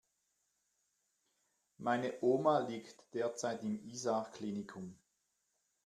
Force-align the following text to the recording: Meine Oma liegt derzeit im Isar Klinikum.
Meine 1.77 2.15
Oma 2.23 2.61
liegt 2.65 3.03
derzeit 3.13 3.61
im 3.61 3.85
Isar 3.87 4.31
Klinikum. 4.31 4.95